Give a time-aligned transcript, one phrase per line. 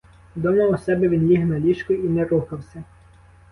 [0.35, 2.83] Дома у себе він ліг на ліжко і не рухався.